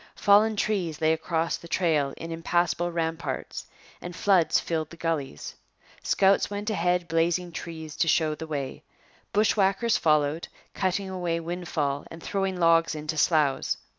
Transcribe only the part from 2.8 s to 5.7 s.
ramparts and floods filled the gullies.